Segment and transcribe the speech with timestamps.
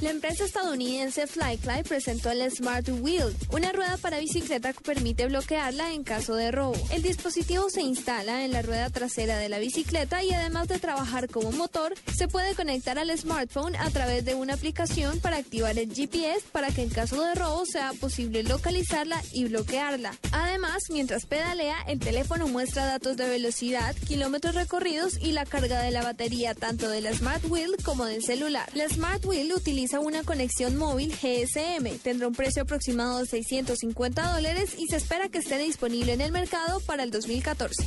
[0.00, 5.92] La empresa estadounidense Flycly presentó el Smart Wheel, una rueda para bicicleta que permite bloquearla
[5.92, 6.76] en caso de robo.
[6.92, 11.28] El dispositivo se instala en la rueda trasera de la bicicleta y además de trabajar
[11.28, 15.92] como motor, se puede conectar al smartphone a través de una aplicación para activar el
[15.92, 20.16] GPS para que en caso de robo sea posible localizarla y bloquearla.
[20.30, 25.90] Además, mientras pedalea, el teléfono muestra datos de velocidad, kilómetros recorridos y la carga de
[25.90, 28.70] la batería tanto de la Smart Wheel como del celular.
[28.74, 29.50] La Smart Wheel
[29.88, 35.28] utiliza una conexión móvil GSM, tendrá un precio aproximado de 650 dólares y se espera
[35.28, 37.86] que esté disponible en el mercado para el 2014.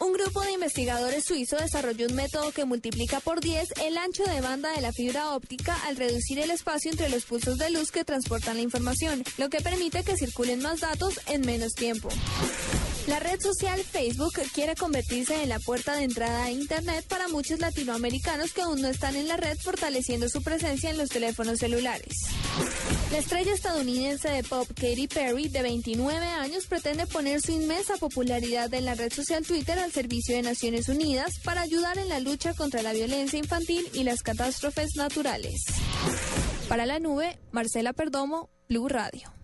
[0.00, 4.40] Un grupo de investigadores suizos desarrolló un método que multiplica por 10 el ancho de
[4.40, 8.04] banda de la fibra óptica al reducir el espacio entre los pulsos de luz que
[8.04, 12.08] transportan la información, lo que permite que circulen más datos en menos tiempo.
[13.08, 17.58] La red social Facebook quiere convertirse en la puerta de entrada a Internet para muchos
[17.58, 22.12] latinoamericanos que aún no están en la red, fortaleciendo su presencia en los teléfonos celulares.
[23.10, 28.72] La estrella estadounidense de pop Katy Perry, de 29 años, pretende poner su inmensa popularidad
[28.74, 32.52] en la red social Twitter al servicio de Naciones Unidas para ayudar en la lucha
[32.52, 35.64] contra la violencia infantil y las catástrofes naturales.
[36.68, 39.37] Para la nube, Marcela Perdomo, Blue Radio.